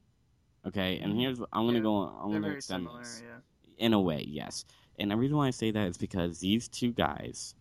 [0.66, 1.21] Okay, and Mhm.
[1.21, 3.23] here's what I'm gonna Yeah, go on I'm gonna extend similar, this.
[3.25, 3.40] yeah.
[3.79, 4.64] In a way, yes.
[4.99, 7.55] And the reason why I say that is because these two guys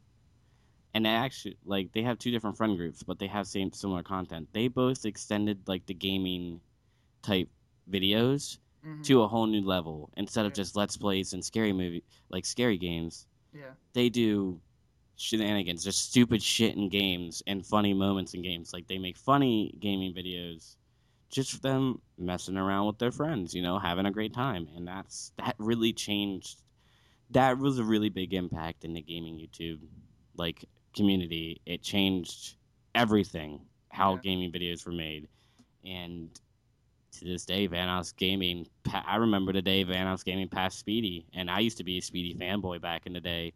[0.94, 4.02] and they actually like they have two different friend groups, but they have same similar
[4.04, 4.50] content.
[4.54, 6.60] They both extended like the gaming
[7.22, 7.50] type
[7.90, 9.04] videos Mhm.
[9.04, 12.78] to a whole new level instead of just let's plays and scary movie like scary
[12.78, 13.74] games Yeah.
[13.94, 14.60] they do
[15.18, 19.74] shenanigans just stupid shit in games and funny moments in games like they make funny
[19.80, 20.76] gaming videos
[21.30, 24.88] just for them messing around with their friends you know having a great time and
[24.88, 26.62] that's that really changed
[27.32, 29.80] that was a really big impact in the gaming youtube
[30.38, 32.56] like community it changed
[32.96, 34.22] everything how Yeah.
[34.24, 35.28] gaming videos were made
[35.86, 36.30] and
[37.14, 38.68] to this day, Vanoss Gaming.
[38.94, 42.36] I remember the day Vanoss Gaming passed Speedy, and I used to be a Speedy
[42.36, 43.54] fanboy back in the day.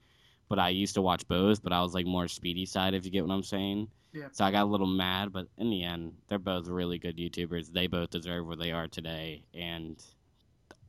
[0.52, 3.12] But I used to watch both, but I was like more Speedy side, if you
[3.12, 3.88] get what I'm saying.
[4.14, 4.28] Yeah.
[4.34, 7.72] So I got a little mad, but in the end, they're both really good YouTubers.
[7.72, 9.96] They both deserve where they are today, and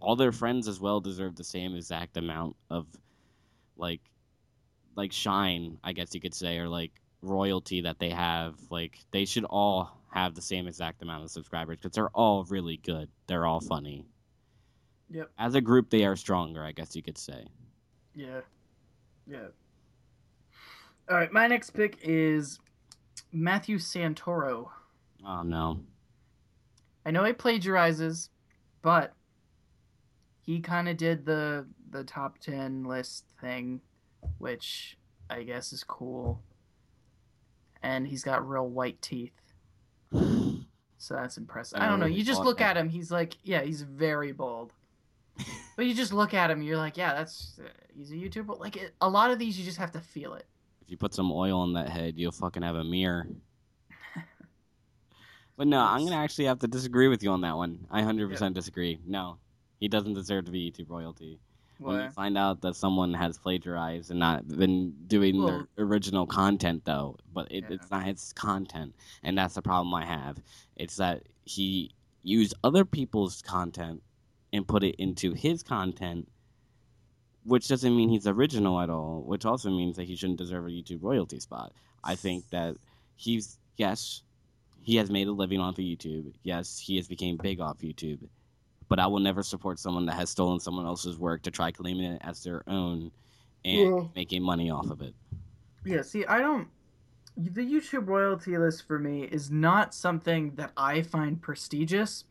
[0.01, 2.87] all their friends as well deserve the same exact amount of
[3.77, 4.01] like,
[4.97, 6.91] like shine, I guess you could say, or like
[7.23, 8.57] royalty that they have.
[8.69, 12.79] Like they should all have the same exact amount of subscribers because they're all really
[12.79, 13.09] good.
[13.29, 14.05] They're all funny.
[15.11, 15.31] Yep.
[15.39, 17.47] As a group, they are stronger, I guess you could say.
[18.15, 18.41] Yeah.
[19.27, 19.49] Yeah.
[21.11, 22.59] All right, my next pick is
[23.33, 24.69] Matthew Santoro.
[25.27, 25.81] Oh no.
[27.05, 28.29] I know he plagiarizes,
[28.83, 29.15] but
[30.41, 33.81] he kind of did the the top 10 list thing,
[34.39, 34.97] which
[35.29, 36.43] I guess is cool.
[37.83, 39.33] And he's got real white teeth.
[41.03, 41.81] So that's impressive.
[41.81, 42.07] I don't know.
[42.07, 44.73] You just look at him, he's like, yeah, he's very bald.
[45.77, 48.59] But you just look at him, you're like, yeah, that's uh, he's a YouTuber.
[48.59, 50.47] Like it, a lot of these you just have to feel it.
[50.83, 53.27] If you put some oil on that head, you'll fucking have a mirror.
[55.57, 57.87] but no, I'm gonna actually have to disagree with you on that one.
[57.91, 59.01] I 100% disagree.
[59.07, 59.39] No,
[59.81, 61.39] he doesn't deserve to be YouTube royalty.
[61.79, 66.85] When you find out that someone has plagiarized and not been doing their original content,
[66.85, 67.75] though, but it, Yeah.
[67.75, 70.41] it's not his content, and that's the problem I have.
[70.77, 71.91] It's that he
[72.23, 74.01] used other people's content
[74.53, 76.29] and put it into his content,
[77.45, 79.23] which doesn't mean he's original at all.
[79.27, 81.73] Which also means that he shouldn't deserve a YouTube royalty spot.
[82.05, 82.77] I think that
[83.17, 84.23] he's yes,
[84.83, 86.33] he has made a living off of YouTube.
[86.43, 88.19] Yes, he has became big off YouTube
[88.89, 92.13] but I will never support someone that has stolen someone else's work to try claiming
[92.13, 93.11] it as their own
[93.65, 95.15] and Well- making money off of it.
[95.83, 96.69] Yeah, see, I don't.
[97.39, 102.25] The YouTube royalty list for me is not something that I find prestigious.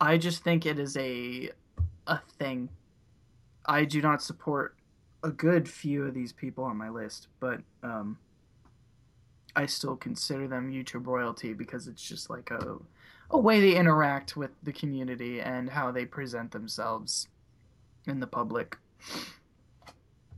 [0.00, 1.50] I just think it is a
[2.06, 2.68] a thing.
[3.66, 4.76] I do not support
[5.22, 8.18] a good few of these people on my list, but um,
[9.56, 12.76] I still consider them YouTube royalty because it's just like a
[13.30, 17.26] a way they interact with the community and how they present themselves
[18.06, 18.76] in the public.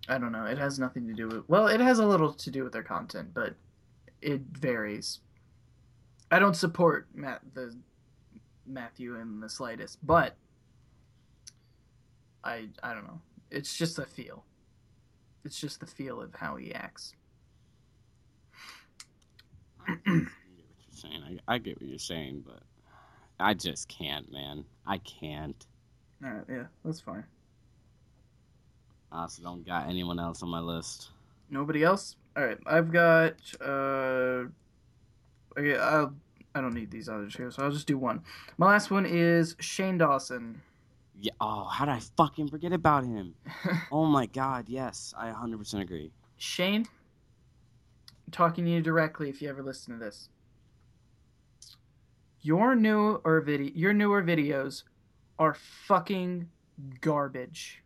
[0.09, 0.47] I don't know.
[0.47, 1.49] It has nothing to do with.
[1.49, 3.55] Well, it has a little to do with their content, but
[4.23, 5.21] it varies.
[6.31, 7.77] I don't support Matt the
[8.69, 10.37] Matthew in the slightest, but
[12.45, 13.21] I I don't know.
[13.51, 14.45] It's just a feel.
[15.45, 17.15] It's just the feel of how he acts.
[19.87, 20.27] I get what
[20.87, 21.41] you're saying.
[21.49, 22.63] I, I get what you're saying, but
[23.41, 24.65] I just can't, man.
[24.87, 25.67] I can't.
[26.25, 27.25] All right, yeah, that's fine.
[29.11, 31.11] I also don't got anyone else on my list.
[31.49, 32.17] Nobody else?
[32.37, 33.35] All right, I've got.
[33.61, 34.45] uh
[35.57, 36.15] Okay, I'll.
[36.55, 38.23] I don't need these others here, so I'll just do one.
[38.57, 40.61] My last one is Shane Dawson.
[41.21, 41.33] Yeah.
[41.41, 43.35] Oh, how did I fucking forget about him?
[43.93, 44.69] Oh my god.
[44.69, 46.13] Yes, I 100% agree.
[46.37, 46.87] Shane,
[48.27, 50.29] I'm talking to you directly if you ever listen to this.
[52.41, 54.85] Your new or video, your newer videos
[55.39, 56.49] are fucking
[57.01, 57.83] garbage.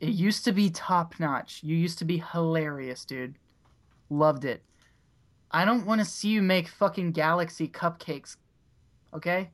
[0.00, 1.60] It used to be top notch.
[1.62, 3.36] You used to be hilarious, dude.
[4.08, 4.62] Loved it.
[5.50, 8.36] I don't want to see you make fucking galaxy cupcakes.
[9.14, 9.50] Okay?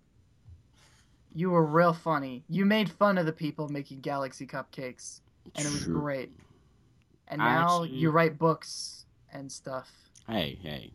[1.35, 2.44] You were real funny.
[2.48, 5.20] You made fun of the people making galaxy cupcakes
[5.57, 6.00] and it was True.
[6.00, 6.31] great.
[7.28, 9.90] And now Actually- you write books and stuff.
[10.28, 10.92] Hey, hey.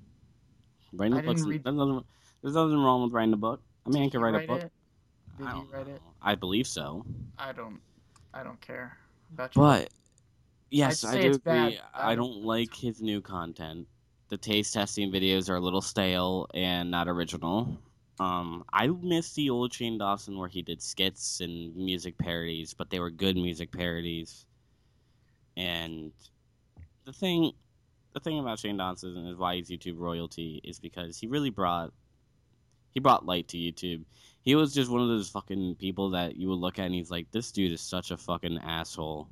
[0.93, 2.03] Writing I a book's didn't read- there's nothing,
[2.41, 3.61] there's nothing wrong with writing a book.
[3.85, 4.61] I mean, I can write a book.
[4.63, 4.71] It?
[5.37, 5.93] Did I he don't write know.
[5.95, 6.01] it?
[6.21, 7.05] I believe so.
[7.37, 7.79] I don't.
[8.33, 8.97] I don't care
[9.33, 9.89] about your But
[10.69, 11.51] yes, I'd I say do it's agree.
[11.53, 11.81] bad.
[11.93, 13.87] I I- don't like his new content.
[14.29, 17.77] The taste testing videos are a little stale and not original.
[18.19, 22.89] Um, I miss the old Shane Dawson where he did skits and music parodies, but
[22.89, 24.45] they were good music parodies.
[25.55, 26.11] And
[27.05, 27.51] the thing,
[28.13, 31.93] the thing about Shane Dawson and why he's YouTube royalty is because he really brought,
[32.93, 34.03] he brought light to YouTube.
[34.41, 37.11] He was just one of those fucking people that you would look at and he's
[37.11, 39.29] like, this dude is such a fucking asshole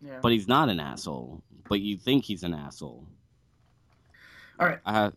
[0.00, 0.18] Yeah.
[0.22, 1.42] but he's not an asshole.
[1.68, 3.06] But you think he's an asshole.
[4.62, 4.78] All right.
[4.86, 5.14] I have,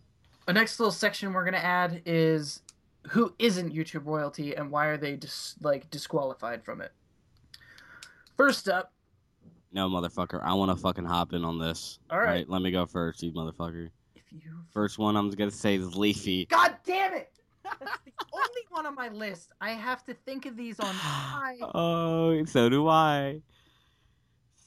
[0.48, 2.62] The next little section we're gonna add is
[3.10, 6.92] who isn't YouTube royalty and why are they dis- like disqualified from it.
[8.38, 8.92] First up,
[9.72, 10.42] no motherfucker.
[10.44, 12.00] I want to fucking hop in on this.
[12.10, 12.48] All right.
[12.50, 13.90] let me go first, you motherfucker.
[14.16, 14.40] if you
[14.74, 16.46] First one I'm gonna say is Leafy.
[16.48, 17.32] God damn it!
[17.64, 19.52] That's the only one on my list.
[19.62, 21.58] I have to think of these on high.
[21.62, 23.42] oh, so do I.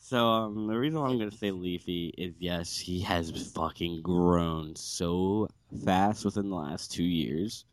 [0.08, 4.74] So um, the reason why I'm gonna say Leafy is yes, he has fucking grown
[4.74, 5.50] so
[5.84, 7.66] fast within the last two years,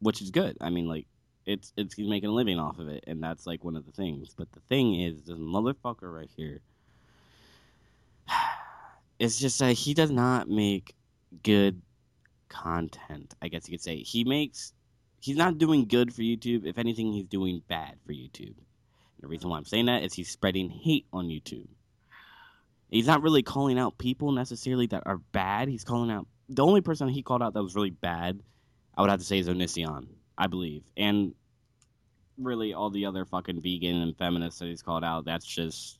[0.00, 0.56] which is good.
[0.62, 1.04] I mean, like
[1.44, 3.92] it's it's he's making a living off of it, and that's like one of the
[3.92, 4.32] things.
[4.34, 6.62] But the thing is, this motherfucker right here,
[9.18, 10.94] it's just that he does not make
[11.42, 11.82] good
[12.48, 13.34] content.
[13.42, 14.72] I guess you could say he makes.
[15.20, 16.64] He's not doing good for YouTube.
[16.64, 18.54] If anything, he's doing bad for YouTube.
[19.20, 21.66] The reason why I'm saying that is he's spreading hate on YouTube.
[22.90, 25.68] He's not really calling out people necessarily that are bad.
[25.68, 28.40] He's calling out the only person he called out that was really bad.
[28.96, 30.06] I would have to say is Onision,
[30.38, 31.34] I believe, and
[32.38, 35.24] really all the other fucking vegan and feminists that he's called out.
[35.24, 35.98] That's just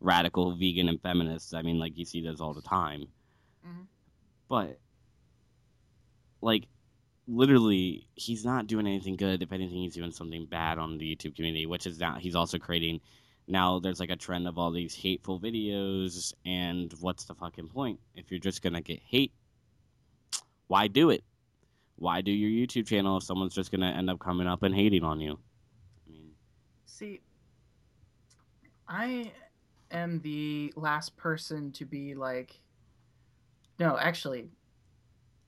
[0.00, 1.54] radical vegan and feminists.
[1.54, 3.06] I mean, like you see those all the time.
[3.66, 3.86] Mhm.
[4.48, 4.78] But
[6.40, 6.68] like
[7.26, 11.34] literally he's not doing anything good if anything he's doing something bad on the youtube
[11.34, 13.00] community which is now he's also creating
[13.48, 17.98] now there's like a trend of all these hateful videos and what's the fucking point
[18.14, 19.32] if you're just gonna get hate
[20.66, 21.24] why do it
[21.96, 25.02] why do your youtube channel if someone's just gonna end up coming up and hating
[25.02, 25.38] on you
[26.06, 26.30] i mean
[26.94, 27.22] See,
[28.88, 29.32] I
[29.90, 32.60] am the last person to be like.
[33.80, 34.48] No, actually,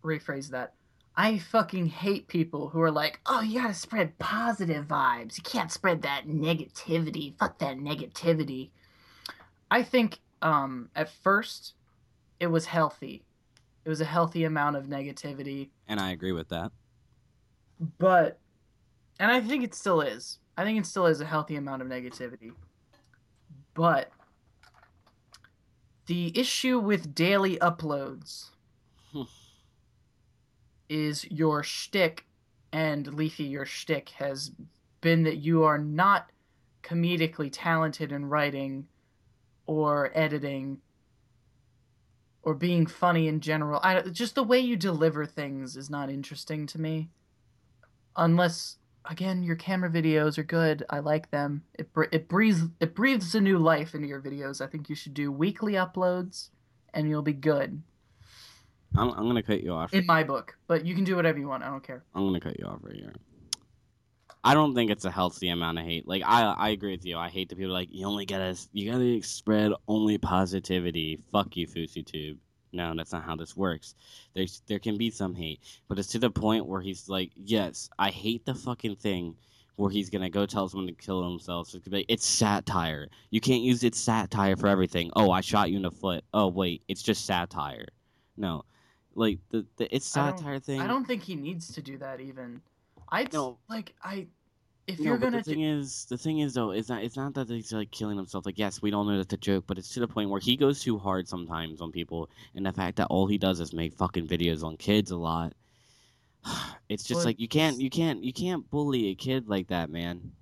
[0.03, 0.75] rephrase that.
[1.17, 5.39] I fucking hate people who are like, oh, you gotta spread positive vibes.
[5.39, 7.37] You can't spread that negativity.
[7.39, 8.71] Fuck that negativity.
[9.71, 11.75] I think um, at first
[12.39, 13.25] it was healthy.
[13.85, 16.73] It was a healthy amount of negativity and i agree with that
[17.99, 18.41] but
[19.19, 20.39] and I think it still is.
[20.57, 22.53] I think it still is a healthy amount of negativity.
[23.75, 24.11] But
[26.07, 28.51] the issue with daily uploads.
[30.89, 32.27] Is your shtick,
[32.73, 34.53] and Leafy, your shtick has
[35.01, 36.31] been that you are not
[36.83, 38.87] comedically talented in writing
[39.67, 40.79] or editing
[42.43, 43.81] or being funny in general.
[43.83, 47.09] I just the way you deliver things is not interesting to me.
[48.15, 50.85] Unless again your camera videos are good.
[50.89, 51.65] I like them.
[51.75, 54.61] It it breathes it breathes a new life into your videos.
[54.61, 56.51] I think you should do weekly uploads
[56.95, 57.83] and you'll be good
[58.97, 60.57] i'm, I'm gonna cut you off in my book.
[60.67, 61.63] But you can do whatever you want.
[61.63, 62.05] I don't care.
[62.15, 63.13] I'm gonna cut you off right here.
[64.47, 66.07] I don't think it's a healthy amount of hate.
[66.07, 67.19] Like I, I agree with you.
[67.19, 71.19] I hate the people like you only gotta, you gotta spread only positivity.
[71.33, 72.37] Fuck you, FouseyTube.
[72.73, 73.97] No, that's not how this works.
[74.35, 77.91] There's, there can be some hate, but it's to the point where he's like, yes,
[77.99, 79.35] I hate the fucking thing
[79.75, 81.75] where he's gonna go tell someone to kill themselves.
[81.75, 83.09] It's, be, it's satire.
[83.31, 85.11] You can't use it's satire for everything.
[85.17, 86.23] Oh, I shot you in the foot.
[86.33, 87.87] Oh wait, it's just satire.
[88.37, 88.63] No,
[89.17, 90.81] like the, the it's I satire thing.
[90.81, 92.61] I don't think he needs to do that even.
[93.11, 93.59] I No.
[93.69, 94.27] like I
[94.87, 97.35] if No, you're gonna the thing is, the thing is though, is that it's not
[97.35, 98.47] that he's like killing himself.
[98.47, 100.57] Like, yes, we don't know that's a joke, but it's to the point where he
[100.57, 103.95] goes too hard sometimes on people, and the fact that all he does is make
[103.95, 105.55] fucking videos on kids a lot.
[106.89, 109.91] It's just Well, like you can't, you can't, you can't bully a kid like that,
[109.91, 110.33] man.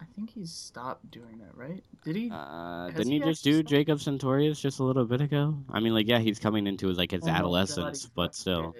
[0.00, 1.82] I think he's stopped doing that, right?
[2.04, 2.30] Did he?
[2.30, 3.68] Uh, didn't he he just do stopped?
[3.68, 5.58] Jacob Sartorius just a little bit ago?
[5.70, 8.34] I mean, like, yeah, he's coming into his like his Oh my God, adolescence, but
[8.34, 8.74] still.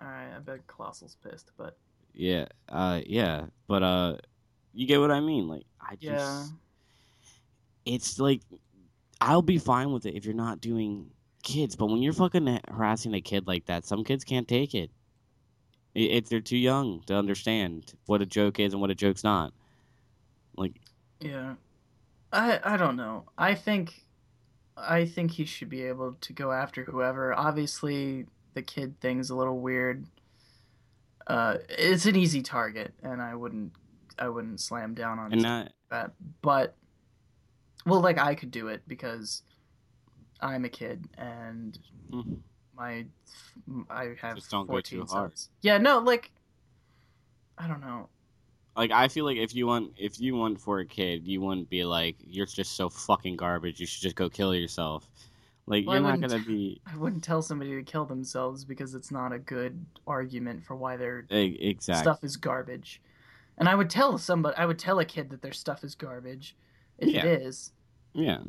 [0.00, 1.76] All right, I bet Colossal's pissed, but
[2.14, 4.16] yeah, uh, yeah, but uh,
[4.72, 5.48] you get what I mean?
[5.48, 6.04] Like, I just.
[6.04, 6.46] yeah,
[7.84, 8.42] it's like
[9.20, 11.10] I'll be fine with it if you're not doing
[11.42, 14.90] kids, but when you're fucking harassing a kid like that, some kids can't take it.
[15.94, 19.54] It they're too young to understand what a joke is and what a joke's not.
[21.20, 21.54] Yeah.
[22.32, 23.24] I I don't know.
[23.38, 24.02] I think
[24.76, 27.32] I think he should be able to go after whoever.
[27.34, 30.06] Obviously, the kid thing's a little weird.
[31.28, 33.72] uh, it's an easy target, and I wouldn't
[34.18, 36.12] I wouldn't slam down on not that.
[36.42, 36.76] But
[37.84, 39.42] well, like I could do it because
[40.40, 41.78] I'm a kid and
[42.10, 42.38] Mhm.
[42.76, 43.06] my
[43.88, 45.32] I have Just don't go 14 too hard.
[45.62, 46.30] Yeah, no, like
[47.58, 48.08] I don't know.
[48.76, 51.68] Like I feel like if you want if you want for a kid, you wouldn't
[51.70, 53.80] be like you're just so fucking garbage.
[53.80, 55.08] You should just go kill yourself.
[55.66, 59.10] Like Well, you're not gonna be I wouldn't tell somebody to kill themselves because it's
[59.10, 62.02] not a good argument for why their exactly.
[62.02, 63.00] stuff is garbage.
[63.58, 66.54] And I would tell somebody, I would tell a kid that their stuff is garbage
[66.98, 67.24] if Yeah.
[67.24, 67.72] it is.
[68.12, 68.40] Yeah,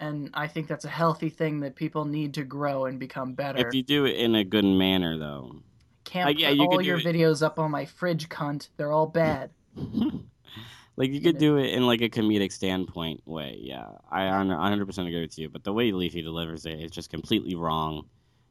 [0.00, 3.66] And I think that's a healthy thing that people need to grow and become better.
[3.66, 5.56] if you do it in a good manner, though.
[6.04, 8.68] Can't like, yeah, put you all your it- videos up on my fridge, cunt.
[8.76, 9.50] They're all bad.
[10.96, 13.58] like you could do it in like a comedic standpoint way.
[13.60, 15.48] Yeah, I 100 percent agree with you.
[15.48, 18.06] But the way Leafy delivers it is just completely wrong,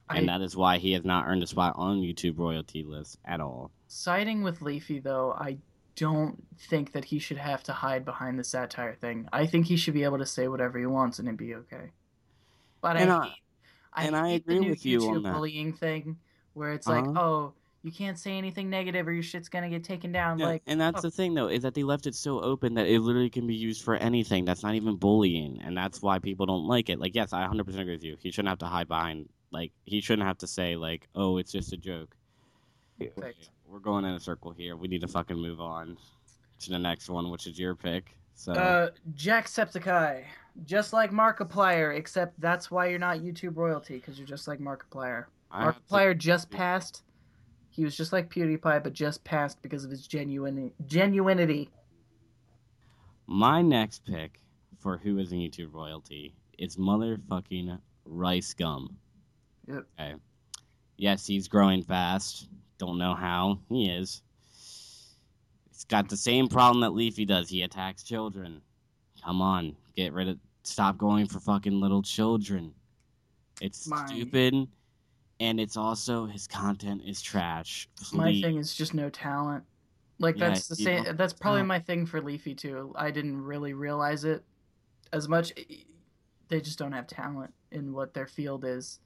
[0.09, 3.17] and I, that is why he has not earned a spot on YouTube royalty list
[3.26, 3.71] at all.
[3.88, 5.57] siding with Leafy, though, I
[5.95, 9.28] don't think that he should have to hide behind the satire thing.
[9.32, 11.91] I think he should be able to say whatever he wants and it'd be okay.
[12.82, 13.34] But And I, I- hate,
[13.93, 15.34] I and I agree with you YouTube on that.
[15.34, 16.17] bullying thing,
[16.53, 17.21] where it's like, Uh-huh.
[17.21, 17.53] oh,
[17.84, 20.40] you can't say anything negative or your shit's gonna get taken down.
[20.40, 21.02] Yeah, Like, and that's oh.
[21.02, 23.56] the thing though, is that they left it so open that it literally can be
[23.56, 24.46] used for anything.
[24.46, 27.00] That's not even bullying, and that's why people don't like it.
[27.00, 28.16] Like, yes, I 100 percent agree with you.
[28.20, 29.28] He shouldn't have to hide behind.
[29.52, 32.16] Like, he shouldn't have to say like, "Oh, it's just a joke."
[33.00, 33.50] Perfect.
[33.68, 34.78] We're going in a circle here.
[34.78, 35.98] We need to fucking move on
[36.60, 38.16] to the next one, which is your pick.
[38.36, 40.24] So, Uh, Jacksepticeye,
[40.66, 45.26] just like Markiplier, except that's why you're not YouTube royalty because you're just like Markiplier.
[45.52, 47.04] I have to- Markiplier just passed.
[47.74, 51.69] He was just like PewDiePie, but just passed because of his genuine genuinity.
[53.26, 54.39] my next pick
[54.80, 58.95] for who is in YouTube royalty is motherfucking Rice Gum.
[59.67, 59.86] Yep.
[59.99, 60.13] Okay.
[60.97, 62.47] Yes, he's growing fast.
[62.78, 63.59] Don't know how.
[63.69, 64.21] He is.
[65.71, 67.49] He's got the same problem that Leafy does.
[67.49, 68.61] He attacks children.
[69.24, 70.38] Come on, get rid of.
[70.63, 72.74] Stop going for fucking little children.
[73.61, 74.67] It's stupid,
[75.40, 77.88] and it's also his content is trash.
[78.14, 79.64] My thing is just no talent.
[80.20, 81.04] Like Yeah, that's the same.
[81.04, 82.94] don't- That's probably my thing for Leafy too.
[82.96, 84.44] I didn't really realize it
[85.12, 85.52] as much.
[86.50, 89.00] They just don't have talent in what their field is.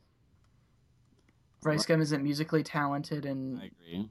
[1.63, 3.61] Rice Gum isn't musically talented, and.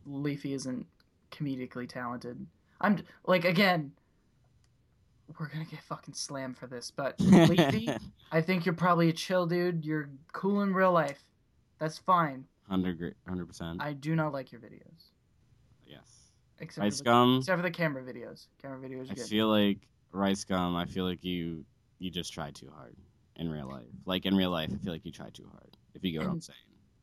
[0.07, 0.87] Leafy isn't
[1.31, 2.45] comedically talented.
[2.81, 3.93] I'm like again,
[5.39, 7.89] we're gonna get fucking slammed for this, but Leafy,
[8.33, 9.85] I think you're probably a chill dude.
[9.85, 11.23] You're cool in real life.
[11.79, 12.45] That's fine.
[12.69, 13.81] Hundred hundred percent.
[13.81, 15.11] I do not like your videos,
[15.87, 16.33] Yes.
[16.59, 17.37] except Rice for the, gum.
[17.39, 18.47] except for the camera videos.
[18.61, 19.27] Camera videos are I good.
[19.27, 19.79] feel like
[20.13, 20.75] rice gum.
[20.75, 21.65] I feel like you
[21.99, 22.97] you just try too hard
[23.37, 23.87] in real life.
[24.05, 25.77] Like in real life, I feel like you try too hard.
[25.95, 26.59] If you get what I'm saying.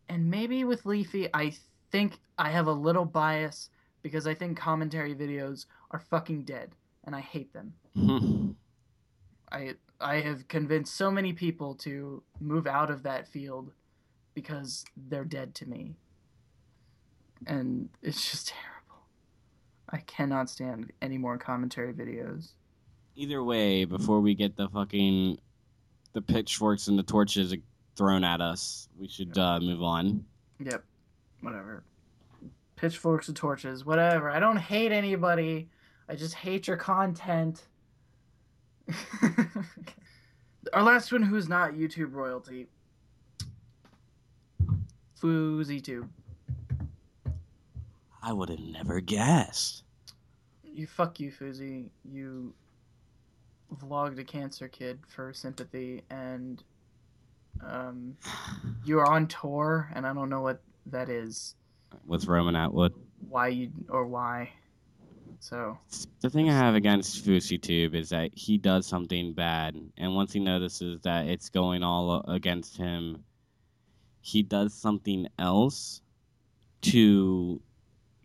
[0.09, 1.53] and maybe with Leafy, I
[1.91, 3.69] think I have a little bias
[4.01, 7.73] because I think commentary videos are fucking dead, and I hate them.
[9.51, 13.71] I I have convinced so many people to move out of that field
[14.33, 15.95] because they're dead to me.
[17.45, 19.05] And it's just terrible.
[19.89, 22.53] I cannot stand any more commentary videos.
[23.15, 25.37] Either way, before we get the fucking
[26.13, 27.53] the pitchforks and the torches
[27.95, 30.25] thrown at us, we should uh, move on.
[30.59, 30.83] Yep.
[31.41, 31.83] Whatever.
[32.75, 34.31] Pitchforks and torches, whatever.
[34.31, 35.69] I don't hate anybody.
[36.09, 37.67] I just hate your content.
[40.73, 42.67] Our last one who's not YouTube royalty.
[45.23, 46.07] FouseyTube.
[48.21, 49.83] I would have never guessed.
[50.65, 51.89] You fuck you, Fousey.
[52.03, 52.53] You
[53.75, 56.61] vlogged a cancer kid for sympathy, and
[57.65, 58.17] um,
[58.83, 61.55] you are on tour, and I don't know what that is,
[62.05, 62.93] With Roman Atwood.
[63.29, 64.51] why you or why.
[65.39, 65.77] So
[66.21, 70.39] The thing I have against FouseyTube is that he does something bad, and once he
[70.39, 73.23] notices that it's going all against him,
[74.23, 76.01] he does something else
[76.81, 77.61] to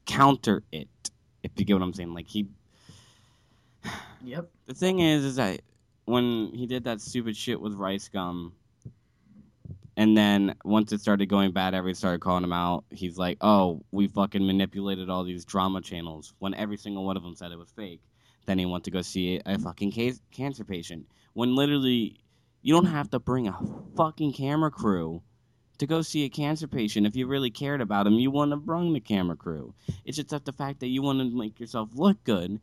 [0.07, 0.89] counter it.
[1.43, 2.47] If you get what I'm saying, like he.
[4.25, 4.49] Yep.
[4.67, 5.61] The thing is, is that
[6.05, 8.53] when he did that stupid shit with Rice Gum,
[9.97, 12.85] and then once it started going bad, everybody started calling him out.
[12.91, 17.25] He's like, "Oh, we fucking manipulated all these drama channels." When every single one of
[17.25, 18.01] them said it was fake.
[18.47, 21.07] Then he went to go see a fucking case, cancer patient.
[21.35, 22.21] When literally,
[22.63, 23.59] you don't have to bring a
[23.97, 25.23] fucking camera crew
[25.79, 27.07] to go see a cancer patient.
[27.07, 29.73] If you really cared about him, you wouldn't have brung the camera crew.
[30.05, 32.61] It's just that the fact that you want to make yourself look good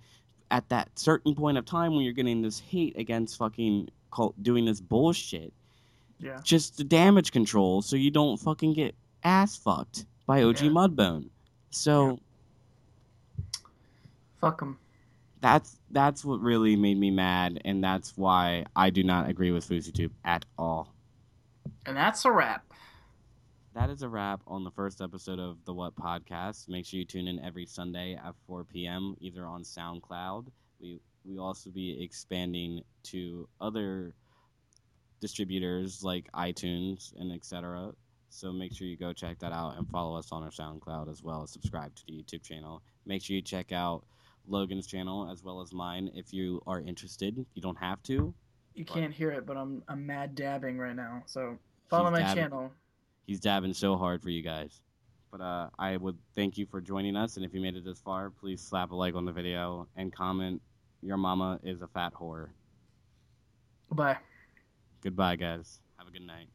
[0.52, 4.66] at that certain point of time when you're getting this hate against fucking cult doing
[4.66, 5.52] this bullshit
[6.20, 6.40] Yeah.
[6.44, 10.70] just the damage control so you don't fucking get ass fucked by OG Yeah.
[10.72, 11.30] Mudbone.
[11.72, 12.20] So
[14.40, 14.78] Fuck them.
[15.42, 19.68] That's that's what really made me mad, and that's why I do not agree with
[19.68, 20.94] FouseyTube at all.
[21.86, 22.65] And that's a wrap.
[23.76, 26.70] That is a wrap on the first episode of the What Podcast.
[26.70, 29.18] Make sure you tune in every Sunday at 4 p.m.
[29.20, 30.46] either on SoundCloud.
[30.80, 34.14] We we also be expanding to other
[35.20, 37.92] distributors like iTunes and etc.
[38.30, 41.22] So make sure you go check that out and follow us on our SoundCloud as
[41.22, 42.82] well as subscribe to the YouTube channel.
[43.06, 44.06] Make sure you check out
[44.48, 47.46] Logan's channel as well as mine if you are interested.
[47.56, 48.34] You don't have to.
[48.74, 51.24] You can't hear it, but I'm I'm mad dabbing right now.
[51.26, 51.58] So
[51.90, 52.36] follow my dabbing.
[52.36, 52.72] channel.
[53.26, 54.82] He's dabbing so hard for you guys.
[55.32, 58.00] But uh, I would thank you for joining us, and if you made it this
[58.00, 60.62] far, please slap a like on the video and comment.
[61.02, 62.48] Your mama is a fat whore.
[63.92, 64.18] Bye.
[65.02, 65.82] Goodbye, guys.
[65.98, 66.48] Have a good night.